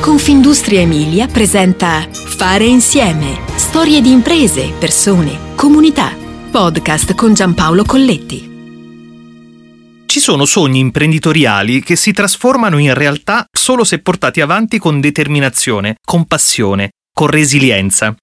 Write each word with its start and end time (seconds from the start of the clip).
Confindustria 0.00 0.80
Emilia 0.80 1.26
presenta 1.26 2.08
Fare 2.10 2.64
insieme. 2.64 3.38
Storie 3.56 4.00
di 4.00 4.10
imprese, 4.10 4.72
persone, 4.78 5.54
comunità. 5.54 6.16
Podcast 6.50 7.14
con 7.14 7.34
Giampaolo 7.34 7.84
Colletti. 7.84 8.48
Ci 10.06 10.18
sono 10.18 10.46
sogni 10.46 10.78
imprenditoriali 10.78 11.82
che 11.82 11.96
si 11.96 12.12
trasformano 12.12 12.78
in 12.78 12.94
realtà 12.94 13.44
solo 13.52 13.84
se 13.84 13.98
portati 13.98 14.40
avanti 14.40 14.78
con 14.78 15.00
determinazione, 15.00 15.96
con 16.02 16.24
passione, 16.24 16.92
con 17.14 17.26
resilienza. 17.26 18.16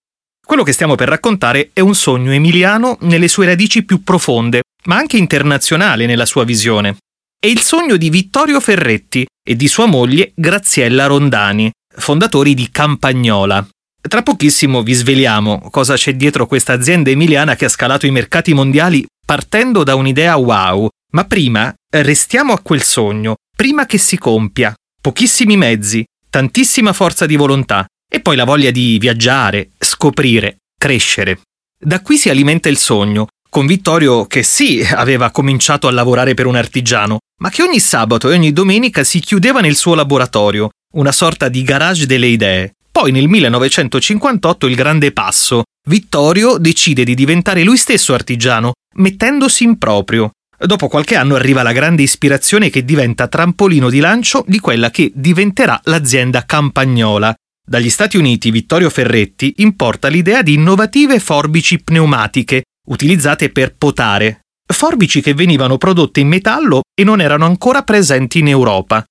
Quello 0.44 0.64
che 0.64 0.73
stiamo 0.73 0.96
per 0.96 1.09
raccontare 1.09 1.70
è 1.73 1.80
un 1.82 1.94
sogno 1.94 2.32
emiliano 2.32 2.98
nelle 3.02 3.28
sue 3.28 3.46
radici 3.46 3.86
più 3.86 4.02
profonde, 4.02 4.64
ma 4.86 4.96
anche 4.96 5.18
internazionale 5.18 6.07
nella 6.07 6.25
sua 6.25 6.44
visione. 6.44 6.98
È 7.39 7.45
il 7.45 7.61
sogno 7.61 7.97
di 7.97 8.09
Vittorio 8.09 8.59
Ferretti 8.59 9.23
e 9.47 9.55
di 9.55 9.67
sua 9.67 9.86
moglie 9.86 10.31
Graziella 10.33 11.05
Rondani, 11.05 11.71
fondatori 11.95 12.55
di 12.55 12.69
Campagnola. 12.71 13.65
Tra 14.01 14.23
pochissimo 14.23 14.82
vi 14.82 14.93
sveliamo 14.93 15.69
cosa 15.69 15.93
c'è 15.93 16.15
dietro 16.15 16.47
questa 16.47 16.73
azienda 16.73 17.11
emiliana 17.11 17.55
che 17.55 17.65
ha 17.65 17.69
scalato 17.69 18.07
i 18.07 18.11
mercati 18.11 18.55
mondiali 18.55 19.05
partendo 19.23 19.83
da 19.83 19.93
un'idea 19.93 20.36
wow, 20.36 20.87
ma 21.11 21.25
prima 21.25 21.71
restiamo 21.92 22.54
a 22.54 22.59
quel 22.59 22.81
sogno, 22.81 23.36
prima 23.56 23.86
che 23.86 24.00
si 24.00 24.17
compia. 24.17 24.73
Pochissimi 25.00 25.57
mezzi, 25.57 26.04
tantissima 26.31 26.92
forza 26.92 27.28
di 27.28 27.36
volontà 27.36 27.86
e 28.11 28.19
poi 28.19 28.36
la 28.36 28.45
voglia 28.45 28.71
di 28.71 28.97
viaggiare, 28.97 29.69
scoprire, 29.78 30.57
crescere. 30.75 31.42
Da 31.79 32.02
qui 32.02 32.17
si 32.17 32.31
alimenta 32.31 32.67
il 32.67 32.78
sogno, 32.78 33.28
con 33.50 33.66
Vittorio 33.66 34.25
che 34.25 34.44
sì, 34.44 34.86
aveva 34.89 35.31
cominciato 35.31 35.88
a 35.88 35.92
lavorare 35.92 36.33
per 36.33 36.45
un 36.45 36.56
artigiano, 36.56 37.19
ma 37.42 37.50
che 37.50 37.64
ogni 37.64 37.80
sabato 37.80 38.30
e 38.30 38.36
ogni 38.36 38.53
domenica 38.53 39.03
si 39.03 39.20
chiudeva 39.20 39.61
nel 39.61 39.75
suo 39.75 39.95
laboratorio, 39.95 40.70
una 40.94 41.11
sorta 41.11 41.50
di 41.50 41.64
garage 41.64 42.06
delle 42.06 42.28
idee. 42.28 42.73
Poi 42.92 43.11
nel 43.11 43.28
1958 43.28 44.68
il 44.68 44.75
grande 44.75 45.12
passo. 45.12 45.64
Vittorio 45.88 46.58
decide 46.58 47.03
di 47.03 47.14
diventare 47.14 47.64
lui 47.64 47.78
stesso 47.78 48.14
artigiano, 48.14 48.73
mettendosi 48.95 49.64
in 49.64 49.78
proprio. 49.78 50.31
Dopo 50.59 50.88
qualche 50.88 51.16
anno 51.16 51.36
arriva 51.36 51.62
la 51.62 51.72
grande 51.72 52.02
ispirazione 52.02 52.72
che 52.72 52.84
diventa 52.84 53.28
trampolino 53.28 53.90
di 53.90 54.00
lancio 54.00 54.44
di 54.48 54.59
quella 54.59 54.90
che 54.90 55.12
diventerà 55.14 55.80
l'azienda 55.84 56.45
Campagnola. 56.45 57.36
Dagli 57.64 57.90
Stati 57.90 58.18
Uniti 58.18 58.50
Vittorio 58.50 58.90
Ferretti 58.90 59.53
importa 59.58 60.08
l'idea 60.08 60.42
di 60.42 60.53
innovative 60.53 61.20
forbici 61.20 61.84
pneumatiche 61.84 62.64
utilizzate 62.88 63.50
per 63.50 63.76
potare, 63.76 64.42
forbici 64.66 65.22
che 65.22 65.34
venivano 65.34 65.78
prodotte 65.78 66.20
in 66.20 66.28
metallo 66.28 66.82
e 66.94 67.04
non 67.04 67.22
erano 67.22 67.46
ancora 67.46 67.84
presenti 67.84 68.40
in 68.40 68.48
Europa. 68.48 69.04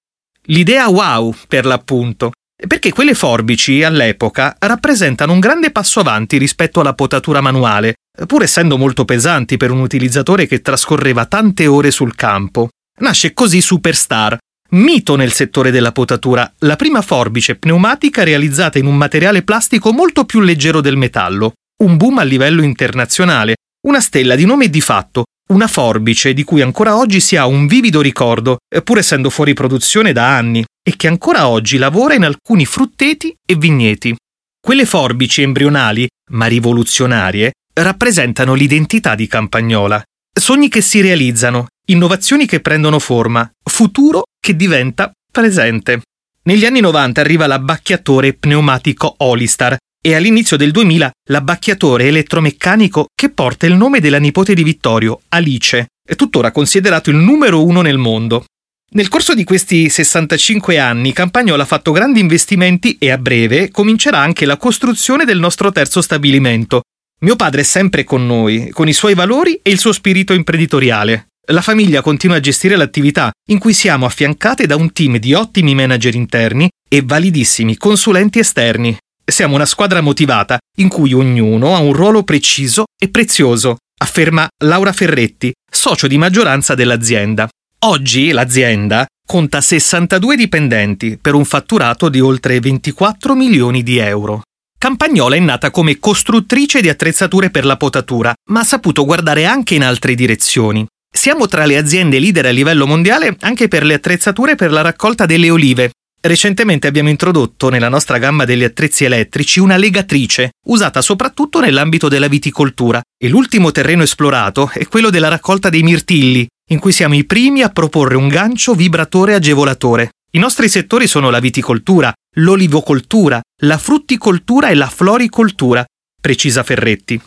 L'idea 0.48 0.88
wow, 0.88 1.34
per 1.48 1.64
l'appunto, 1.64 2.32
perché 2.66 2.92
quelle 2.92 3.14
forbici 3.14 3.82
all'epoca 3.82 4.56
rappresentano 4.58 5.32
un 5.32 5.40
grande 5.40 5.70
passo 5.70 6.00
avanti 6.00 6.38
rispetto 6.38 6.80
alla 6.80 6.94
potatura 6.94 7.40
manuale, 7.40 7.94
pur 8.26 8.42
essendo 8.42 8.78
molto 8.78 9.04
pesanti 9.04 9.56
per 9.56 9.70
un 9.70 9.80
utilizzatore 9.80 10.46
che 10.46 10.62
trascorreva 10.62 11.26
tante 11.26 11.66
ore 11.66 11.90
sul 11.90 12.14
campo. 12.14 12.68
Nasce 13.00 13.34
così 13.34 13.60
Superstar, 13.60 14.38
mito 14.70 15.16
nel 15.16 15.32
settore 15.32 15.70
della 15.70 15.92
potatura, 15.92 16.50
la 16.60 16.76
prima 16.76 17.02
forbice 17.02 17.56
pneumatica 17.56 18.22
realizzata 18.22 18.78
in 18.78 18.86
un 18.86 18.96
materiale 18.96 19.42
plastico 19.42 19.92
molto 19.92 20.24
più 20.24 20.40
leggero 20.40 20.80
del 20.80 20.96
metallo, 20.96 21.52
un 21.84 21.96
boom 21.98 22.18
a 22.18 22.22
livello 22.22 22.62
internazionale, 22.62 23.56
una 23.86 24.00
stella 24.00 24.34
di 24.34 24.44
nome 24.44 24.66
e 24.66 24.70
di 24.70 24.80
fatto, 24.80 25.24
una 25.50 25.68
forbice 25.68 26.34
di 26.34 26.42
cui 26.42 26.60
ancora 26.60 26.96
oggi 26.96 27.20
si 27.20 27.36
ha 27.36 27.46
un 27.46 27.66
vivido 27.66 28.00
ricordo, 28.00 28.58
pur 28.84 28.98
essendo 28.98 29.30
fuori 29.30 29.54
produzione 29.54 30.12
da 30.12 30.36
anni, 30.36 30.64
e 30.82 30.96
che 30.96 31.06
ancora 31.06 31.48
oggi 31.48 31.78
lavora 31.78 32.14
in 32.14 32.24
alcuni 32.24 32.66
frutteti 32.66 33.34
e 33.46 33.54
vigneti. 33.54 34.14
Quelle 34.60 34.84
forbici 34.84 35.42
embrionali, 35.42 36.08
ma 36.32 36.46
rivoluzionarie, 36.46 37.52
rappresentano 37.74 38.54
l'identità 38.54 39.14
di 39.14 39.28
Campagnola. 39.28 40.02
Sogni 40.36 40.68
che 40.68 40.80
si 40.80 41.00
realizzano, 41.00 41.68
innovazioni 41.86 42.46
che 42.46 42.60
prendono 42.60 42.98
forma, 42.98 43.48
futuro 43.62 44.24
che 44.40 44.56
diventa 44.56 45.12
presente. 45.30 46.02
Negli 46.42 46.64
anni 46.64 46.80
90 46.80 47.20
arriva 47.20 47.46
l'abbacchiatore 47.46 48.34
pneumatico 48.34 49.14
Olistar, 49.18 49.76
e 50.06 50.14
all'inizio 50.14 50.56
del 50.56 50.70
2000 50.70 51.10
l'abbacchiatore 51.30 52.06
elettromeccanico 52.06 53.06
che 53.12 53.28
porta 53.28 53.66
il 53.66 53.74
nome 53.74 53.98
della 53.98 54.18
nipote 54.18 54.54
di 54.54 54.62
Vittorio, 54.62 55.22
Alice, 55.30 55.88
è 56.08 56.14
tuttora 56.14 56.52
considerato 56.52 57.10
il 57.10 57.16
numero 57.16 57.64
uno 57.64 57.82
nel 57.82 57.98
mondo. 57.98 58.44
Nel 58.92 59.08
corso 59.08 59.34
di 59.34 59.42
questi 59.42 59.88
65 59.88 60.78
anni 60.78 61.12
Campagnola 61.12 61.64
ha 61.64 61.66
fatto 61.66 61.90
grandi 61.90 62.20
investimenti 62.20 62.98
e 63.00 63.10
a 63.10 63.18
breve 63.18 63.72
comincerà 63.72 64.20
anche 64.20 64.46
la 64.46 64.56
costruzione 64.56 65.24
del 65.24 65.40
nostro 65.40 65.72
terzo 65.72 66.00
stabilimento. 66.00 66.82
Mio 67.22 67.34
padre 67.34 67.62
è 67.62 67.64
sempre 67.64 68.04
con 68.04 68.24
noi, 68.24 68.70
con 68.70 68.86
i 68.86 68.92
suoi 68.92 69.14
valori 69.14 69.58
e 69.60 69.70
il 69.72 69.80
suo 69.80 69.90
spirito 69.90 70.34
imprenditoriale. 70.34 71.30
La 71.46 71.62
famiglia 71.62 72.00
continua 72.00 72.36
a 72.36 72.40
gestire 72.40 72.76
l'attività, 72.76 73.32
in 73.48 73.58
cui 73.58 73.72
siamo 73.72 74.06
affiancate 74.06 74.66
da 74.66 74.76
un 74.76 74.92
team 74.92 75.16
di 75.16 75.34
ottimi 75.34 75.74
manager 75.74 76.14
interni 76.14 76.68
e 76.88 77.02
validissimi 77.04 77.76
consulenti 77.76 78.38
esterni. 78.38 78.96
Siamo 79.28 79.56
una 79.56 79.66
squadra 79.66 80.00
motivata 80.00 80.56
in 80.76 80.86
cui 80.86 81.12
ognuno 81.12 81.74
ha 81.74 81.80
un 81.80 81.92
ruolo 81.92 82.22
preciso 82.22 82.84
e 82.96 83.08
prezioso, 83.08 83.78
afferma 84.00 84.46
Laura 84.62 84.92
Ferretti, 84.92 85.52
socio 85.68 86.06
di 86.06 86.16
maggioranza 86.16 86.76
dell'azienda. 86.76 87.48
Oggi 87.86 88.30
l'azienda 88.30 89.04
conta 89.26 89.60
62 89.60 90.36
dipendenti 90.36 91.18
per 91.20 91.34
un 91.34 91.44
fatturato 91.44 92.08
di 92.08 92.20
oltre 92.20 92.60
24 92.60 93.34
milioni 93.34 93.82
di 93.82 93.98
euro. 93.98 94.42
Campagnola 94.78 95.34
è 95.34 95.40
nata 95.40 95.72
come 95.72 95.98
costruttrice 95.98 96.80
di 96.80 96.88
attrezzature 96.88 97.50
per 97.50 97.64
la 97.64 97.76
potatura, 97.76 98.32
ma 98.50 98.60
ha 98.60 98.64
saputo 98.64 99.04
guardare 99.04 99.44
anche 99.44 99.74
in 99.74 99.82
altre 99.82 100.14
direzioni. 100.14 100.86
Siamo 101.12 101.48
tra 101.48 101.66
le 101.66 101.76
aziende 101.76 102.20
leader 102.20 102.46
a 102.46 102.50
livello 102.50 102.86
mondiale 102.86 103.36
anche 103.40 103.66
per 103.66 103.84
le 103.84 103.94
attrezzature 103.94 104.54
per 104.54 104.70
la 104.70 104.82
raccolta 104.82 105.26
delle 105.26 105.50
olive, 105.50 105.90
Recentemente 106.26 106.88
abbiamo 106.88 107.08
introdotto 107.08 107.68
nella 107.68 107.88
nostra 107.88 108.18
gamma 108.18 108.44
degli 108.44 108.64
attrezzi 108.64 109.04
elettrici 109.04 109.60
una 109.60 109.76
legatrice, 109.76 110.54
usata 110.66 111.00
soprattutto 111.00 111.60
nell'ambito 111.60 112.08
della 112.08 112.26
viticoltura, 112.26 113.00
e 113.16 113.28
l'ultimo 113.28 113.70
terreno 113.70 114.02
esplorato 114.02 114.68
è 114.72 114.88
quello 114.88 115.10
della 115.10 115.28
raccolta 115.28 115.68
dei 115.68 115.84
mirtilli, 115.84 116.44
in 116.70 116.80
cui 116.80 116.90
siamo 116.90 117.14
i 117.14 117.22
primi 117.22 117.62
a 117.62 117.68
proporre 117.68 118.16
un 118.16 118.26
gancio 118.26 118.74
vibratore 118.74 119.34
agevolatore. 119.34 120.14
I 120.32 120.40
nostri 120.40 120.68
settori 120.68 121.06
sono 121.06 121.30
la 121.30 121.38
viticoltura, 121.38 122.12
l'olivocoltura, 122.38 123.40
la 123.62 123.78
frutticoltura 123.78 124.70
e 124.70 124.74
la 124.74 124.88
floricoltura, 124.88 125.84
precisa 126.20 126.64
Ferretti. 126.64 127.20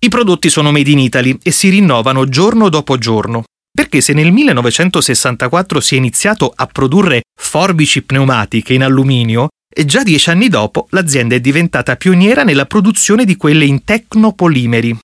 I 0.00 0.08
prodotti 0.10 0.50
sono 0.50 0.70
made 0.70 0.90
in 0.90 0.98
Italy 0.98 1.38
e 1.42 1.50
si 1.50 1.70
rinnovano 1.70 2.28
giorno 2.28 2.68
dopo 2.68 2.98
giorno. 2.98 3.44
Perché 3.72 4.00
se 4.00 4.12
nel 4.12 4.32
1964 4.32 5.80
si 5.80 5.94
è 5.94 5.98
iniziato 5.98 6.52
a 6.54 6.66
produrre 6.66 7.22
forbici 7.38 8.02
pneumatiche 8.02 8.74
in 8.74 8.82
alluminio, 8.82 9.48
già 9.84 10.02
dieci 10.02 10.28
anni 10.28 10.48
dopo 10.48 10.88
l'azienda 10.90 11.36
è 11.36 11.40
diventata 11.40 11.96
pioniera 11.96 12.42
nella 12.42 12.66
produzione 12.66 13.24
di 13.24 13.36
quelle 13.36 13.64
in 13.64 13.84
tecnopolimeri. 13.84 14.98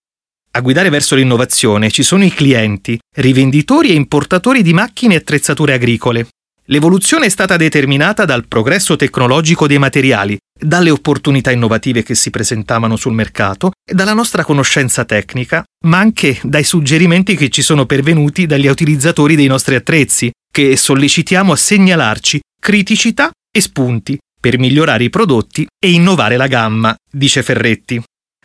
A 0.57 0.61
guidare 0.61 0.91
verso 0.91 1.15
l'innovazione 1.15 1.91
ci 1.91 2.03
sono 2.03 2.25
i 2.25 2.31
clienti, 2.31 2.99
rivenditori 3.17 3.91
e 3.91 3.95
importatori 3.95 4.63
di 4.63 4.73
macchine 4.73 5.15
e 5.15 5.17
attrezzature 5.19 5.73
agricole. 5.73 6.29
L'evoluzione 6.67 7.27
è 7.27 7.29
stata 7.29 7.57
determinata 7.57 8.25
dal 8.25 8.47
progresso 8.47 8.97
tecnologico 8.97 9.67
dei 9.67 9.79
materiali, 9.79 10.39
dalle 10.59 10.91
opportunità 10.91 11.51
innovative 11.51 12.03
che 12.03 12.15
si 12.15 12.31
presentavano 12.31 12.97
sul 12.97 13.13
mercato 13.13 13.73
e 13.85 13.95
dalla 13.95 14.15
nostra 14.15 14.45
conoscenza 14.45 15.05
tecnica, 15.05 15.65
ma 15.87 15.99
anche 15.99 16.39
dai 16.43 16.65
suggerimenti 16.65 17.37
che 17.37 17.51
ci 17.51 17.63
sono 17.63 17.85
pervenuti 17.85 18.47
dagli 18.47 18.67
utilizzatori 18.67 19.37
dei 19.37 19.47
nostri 19.47 19.75
attrezzi, 19.75 20.31
che 20.55 20.77
sollecitiamo 20.77 21.51
a 21.53 21.57
segnalarci 21.57 22.41
criticità 22.61 23.33
e 23.51 23.61
spunti 23.61 24.17
per 24.41 24.57
migliorare 24.57 25.03
i 25.03 25.11
prodotti 25.11 25.67
e 25.85 25.91
innovare 25.91 26.37
la 26.37 26.47
gamma, 26.47 26.95
dice 27.11 27.43
Ferretti. 27.43 28.01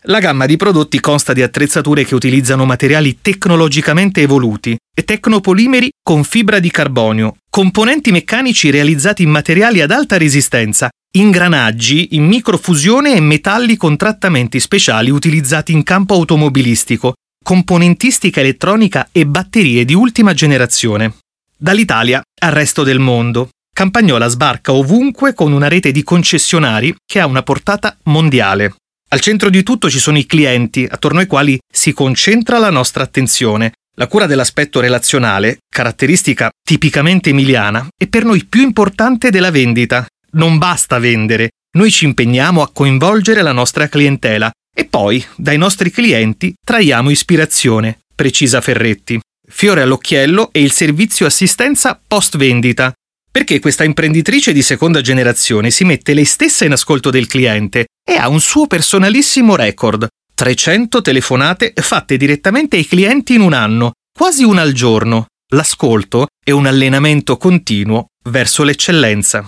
La 0.05 0.17
gamma 0.17 0.47
di 0.47 0.57
prodotti 0.57 0.99
consta 0.99 1.33
di 1.33 1.43
attrezzature 1.43 2.05
che 2.05 2.15
utilizzano 2.15 2.65
materiali 2.65 3.19
tecnologicamente 3.21 4.21
evoluti 4.21 4.75
e 4.91 5.03
tecnopolimeri 5.03 5.91
con 6.01 6.23
fibra 6.23 6.57
di 6.57 6.71
carbonio, 6.71 7.35
componenti 7.47 8.09
meccanici 8.09 8.71
realizzati 8.71 9.21
in 9.21 9.29
materiali 9.29 9.79
ad 9.79 9.91
alta 9.91 10.17
resistenza, 10.17 10.89
ingranaggi 11.15 12.15
in 12.15 12.25
microfusione 12.25 13.13
e 13.13 13.19
metalli 13.19 13.77
con 13.77 13.95
trattamenti 13.97 14.59
speciali 14.59 15.11
utilizzati 15.11 15.73
in 15.73 15.83
campo 15.83 16.15
automobilistico, 16.15 17.13
componentistica 17.43 18.39
elettronica 18.39 19.09
e 19.11 19.27
batterie 19.27 19.85
di 19.85 19.93
ultima 19.93 20.33
generazione. 20.33 21.13
Dall'Italia 21.61 22.21
al 22.41 22.53
resto 22.53 22.83
del 22.83 22.99
mondo. 22.99 23.49
Campagnola 23.75 24.29
sbarca 24.29 24.71
ovunque 24.71 25.33
con 25.33 25.51
una 25.51 25.67
rete 25.67 25.91
di 25.91 26.03
concessionari 26.03 26.95
che 27.05 27.19
ha 27.19 27.25
una 27.25 27.43
portata 27.43 27.97
mondiale. 28.03 28.75
Al 29.09 29.19
centro 29.19 29.49
di 29.49 29.61
tutto 29.61 29.89
ci 29.89 29.99
sono 29.99 30.17
i 30.17 30.25
clienti, 30.25 30.87
attorno 30.89 31.19
ai 31.19 31.27
quali 31.27 31.59
si 31.69 31.91
concentra 31.91 32.59
la 32.59 32.69
nostra 32.69 33.03
attenzione. 33.03 33.73
La 33.97 34.07
cura 34.07 34.25
dell'aspetto 34.25 34.79
relazionale, 34.79 35.57
caratteristica 35.69 36.49
tipicamente 36.63 37.31
emiliana, 37.31 37.85
è 37.97 38.07
per 38.07 38.23
noi 38.23 38.45
più 38.45 38.61
importante 38.61 39.29
della 39.29 39.51
vendita. 39.51 40.05
Non 40.31 40.59
basta 40.59 40.97
vendere, 40.97 41.49
noi 41.75 41.91
ci 41.91 42.05
impegniamo 42.05 42.61
a 42.61 42.71
coinvolgere 42.71 43.41
la 43.41 43.51
nostra 43.51 43.89
clientela 43.89 44.49
e 44.73 44.85
poi 44.85 45.21
dai 45.35 45.57
nostri 45.57 45.91
clienti 45.91 46.53
traiamo 46.63 47.09
ispirazione, 47.09 47.99
precisa 48.15 48.61
Ferretti. 48.61 49.19
Fiore 49.51 49.81
all'occhiello 49.81 50.49
e 50.51 50.61
il 50.61 50.71
servizio 50.71 51.25
assistenza 51.25 51.99
post 52.07 52.37
vendita, 52.37 52.93
perché 53.31 53.59
questa 53.59 53.83
imprenditrice 53.83 54.53
di 54.53 54.61
seconda 54.61 55.01
generazione 55.01 55.71
si 55.71 55.83
mette 55.83 56.13
lei 56.13 56.25
stessa 56.25 56.65
in 56.65 56.71
ascolto 56.71 57.09
del 57.09 57.27
cliente 57.27 57.87
e 58.03 58.15
ha 58.15 58.29
un 58.29 58.39
suo 58.39 58.67
personalissimo 58.67 59.55
record. 59.55 60.07
300 60.35 61.01
telefonate 61.01 61.73
fatte 61.75 62.15
direttamente 62.15 62.77
ai 62.77 62.85
clienti 62.85 63.33
in 63.33 63.41
un 63.41 63.53
anno, 63.53 63.93
quasi 64.17 64.43
una 64.43 64.61
al 64.61 64.71
giorno. 64.71 65.25
L'ascolto 65.51 66.27
è 66.43 66.51
un 66.51 66.65
allenamento 66.65 67.37
continuo 67.37 68.05
verso 68.29 68.63
l'eccellenza. 68.63 69.47